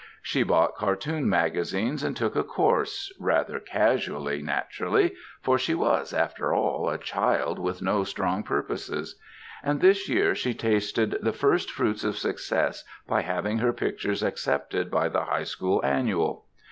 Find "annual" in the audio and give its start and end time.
15.85-16.45